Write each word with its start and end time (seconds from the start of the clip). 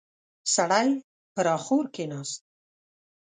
سړی 0.55 0.89
پر 1.33 1.45
اخور 1.57 1.85
کېناست. 1.95 2.41